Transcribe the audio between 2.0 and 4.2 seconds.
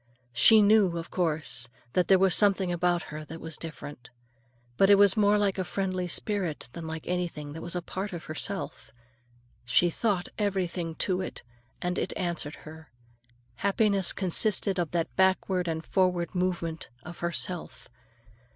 there was something about her that was different.